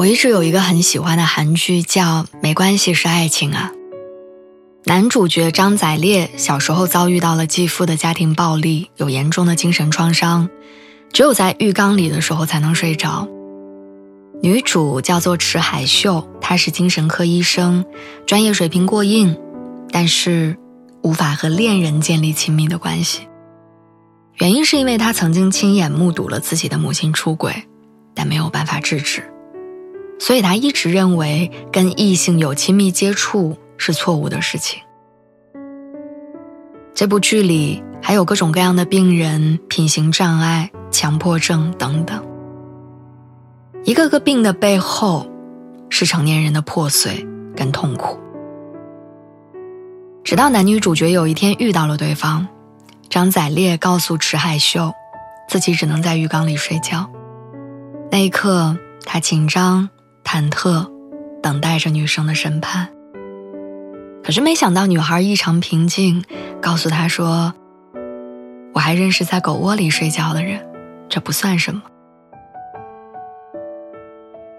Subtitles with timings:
[0.00, 3.70] 我一直有一个很喜欢的韩剧，叫《没关系是爱情啊》。
[4.84, 10.48] 男主角张宰烈小时候遭遇到了继父的家庭暴力，有严重的精神创伤，
[11.12, 13.28] 只有在浴缸里的时候才能睡着。
[14.42, 17.84] 女主叫做池海秀，她是精神科医生，
[18.26, 19.36] 专业水平过硬，
[19.90, 20.56] 但是
[21.02, 23.28] 无法和恋人建立亲密的关系。
[24.36, 27.64] 原因是因为她曾经亲眼目睹了自己的母亲出轨，
[28.14, 29.22] 但没有办法制止。
[30.20, 34.78] 所以他一直认为跟异性有亲密接触是错误的事情。
[36.94, 42.22] 这部剧里还有各种各样的病人、品行障碍、强迫症等等，
[43.84, 45.26] 一个个病的背后
[45.88, 48.18] 是成年人的破碎跟痛苦。
[50.22, 52.46] 直到男女主角有一天遇到了对方，
[53.08, 54.92] 张宰烈告诉池海秀，
[55.48, 57.10] 自己只能在浴缸里睡觉。
[58.10, 59.88] 那一刻，他紧张。
[60.32, 60.88] 忐忑，
[61.42, 62.88] 等待着女生的审判。
[64.22, 66.24] 可是没想到，女孩异常平静，
[66.62, 67.52] 告诉他说
[68.72, 70.64] ：“我还认识在狗窝里睡觉的人，
[71.08, 71.82] 这不算什么。”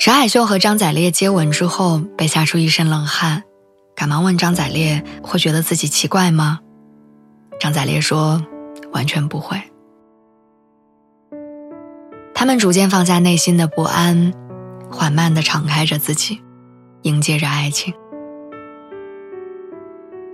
[0.00, 3.42] 沈海秀和张宰烈接吻之后，被吓出一身冷汗，
[3.94, 6.60] 赶忙问张宰烈：“会觉得自己奇怪吗？”
[7.60, 8.42] 张宰烈说
[8.92, 9.60] ：“完全不会。”
[12.32, 14.32] 他们逐渐放下内心的不安。
[14.90, 16.40] 缓慢的敞开着自己，
[17.02, 17.94] 迎接着爱情。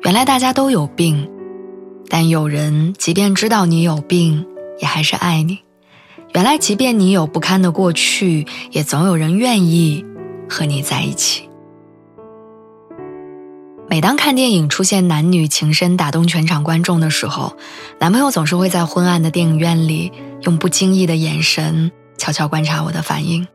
[0.02, 1.30] 原来大家都有病，
[2.08, 4.46] 但有人即便知道你有病，
[4.78, 5.58] 也还是爱你。
[6.34, 10.04] 原来即便你有不堪的过去，也总有人愿意
[10.48, 11.48] 和你在一起。
[13.88, 17.56] 每当看电影出现男女情深打动全场观众的时候，
[18.00, 20.10] 男朋友总是会在昏暗的电影院里
[20.42, 23.46] 用不经意的眼神悄悄观察我的反应。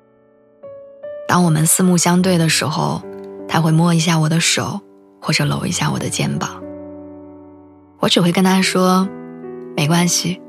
[1.29, 3.03] 当我们四目相对的时候，
[3.47, 4.81] 他会摸一下我的手，
[5.22, 6.59] 或者搂一下我的肩膀。
[8.00, 9.07] 我只会跟他说
[9.78, 10.41] ：“没关系。”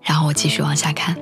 [0.00, 1.16] 然后我继续往下看。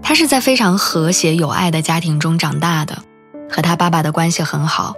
[0.00, 3.02] 他是在非常和谐有爱的家庭中长大的，
[3.50, 4.94] 和他爸爸的关系很好，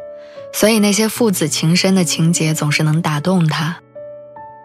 [0.52, 3.76] 所以那些父子情深的情节总是能打动他。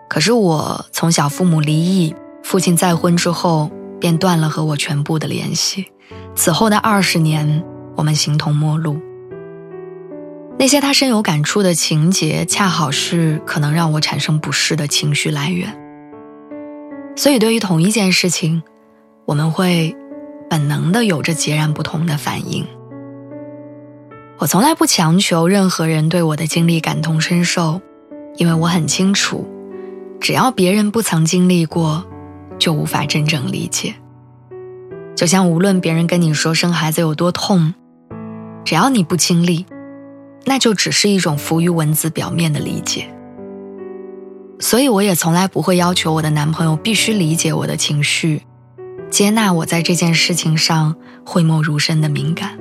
[0.08, 5.92] 可是我从小父母离异，父亲再婚之后便断了和我全部的联系。
[6.38, 7.64] 此后的二十年，
[7.96, 9.00] 我们形同陌路。
[10.60, 15.76] 那些他深有感触的情节，恰好是可能让我产生不适的情绪来源。
[17.16, 18.62] 所以，对于同一件事情，
[19.26, 19.96] 我们会
[20.48, 22.64] 本能的有着截然不同的反应。
[24.38, 27.82] 我从来不强求任何人对我的经历感同身受，
[28.36, 29.44] 因为我很清楚，
[30.20, 32.06] 只要别人不曾经历过，
[32.60, 33.96] 就无法真正理解。
[35.18, 37.74] 就像无论别人跟你说生孩子有多痛，
[38.64, 39.66] 只要你不经历，
[40.46, 43.10] 那就只是一种浮于文字表面的理解。
[44.60, 48.44] 所以我也从来不会要求我的男朋友必须理解我的情绪，
[49.10, 50.96] 接纳我在这件事情上
[51.26, 52.60] 讳莫如深的敏感。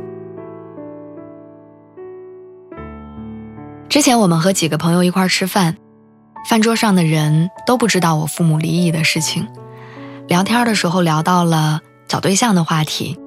[3.91, 5.77] 之前我们和几个朋友一块吃饭，
[6.49, 9.47] 饭桌上的人都不知道我父母离异的事情，
[10.27, 11.83] 聊天的时候聊到了。
[12.09, 13.19] 找对象的话题，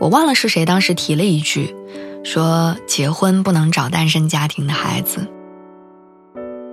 [0.00, 1.74] 我忘了是谁当时提了一句，
[2.22, 5.26] 说结婚不能找单身家庭的孩子。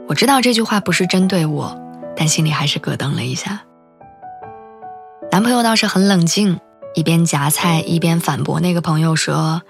[0.07, 1.79] 我知道这句话不是针对我，
[2.17, 3.61] 但心里还是咯噔了一下。
[5.31, 6.59] 男朋友倒是很冷静，
[6.95, 9.61] 一边夹菜一边反驳那个朋友说：“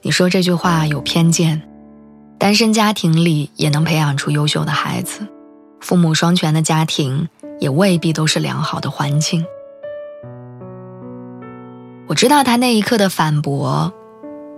[0.00, 1.60] 你说这句话有偏见，
[2.38, 5.26] 单身家庭里也能培养出优秀的孩子，
[5.80, 7.28] 父母双全的家庭
[7.60, 9.44] 也未必都是良好的环境。”
[12.08, 13.92] 我知道他那一刻的反驳，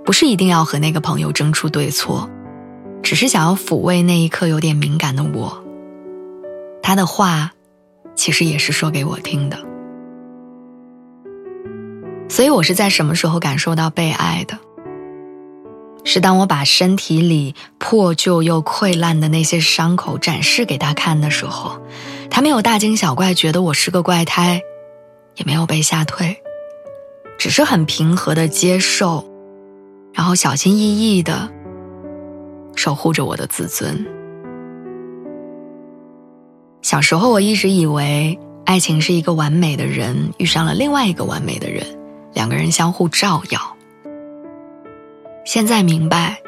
[0.05, 2.29] 不是一定要和那个朋友争出对错，
[3.03, 5.63] 只是想要抚慰那一刻有点敏感的我。
[6.83, 7.53] 他的话，
[8.15, 9.59] 其实也是说给我听的。
[12.29, 14.59] 所以我是在什么时候感受到被爱的？
[16.07, 21.81] 是当我把身体里破旧又溃烂的那些伤口展示给他看的时候，
[22.29, 24.61] 他没有大惊小怪，觉得我是个怪胎，
[25.37, 26.37] 也没有被吓退。
[27.39, 29.25] 只是很平和的接受，
[30.13, 31.51] 然后小心翼翼的
[32.75, 34.07] 守护着我的自尊。
[36.81, 41.85] 小时候，我一直以为爱情是一个完美的人遇上了另外一个完美的人，
[42.33, 43.61] 两个人相互照耀。
[45.45, 46.41] 现在明白，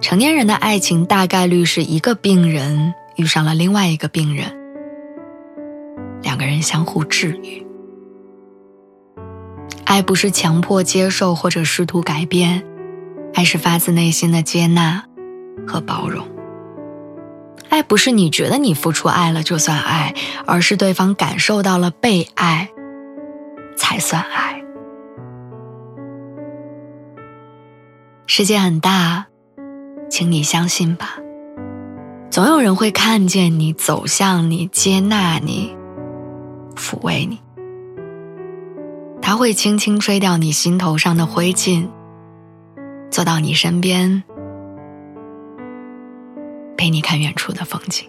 [0.00, 4.46] 成年人的爱情大概率是一个病人遇上了另外一个病人，
[6.22, 7.65] 两个人相互治愈。
[9.96, 12.62] 爱不是强迫接受或者试图改变，
[13.32, 15.02] 爱是发自内心的接纳
[15.66, 16.28] 和包容。
[17.70, 20.14] 爱不是你觉得你付出爱了就算爱，
[20.44, 22.68] 而是对方感受到了被爱，
[23.74, 24.62] 才算爱。
[28.26, 29.28] 世界很大，
[30.10, 31.16] 请你相信吧，
[32.30, 35.74] 总有人会看见你，走向你，接纳你，
[36.76, 37.40] 抚慰你。
[39.26, 41.88] 他会轻轻吹掉你心头上的灰烬，
[43.10, 44.22] 坐到你身边，
[46.76, 48.08] 陪你看远处的风景。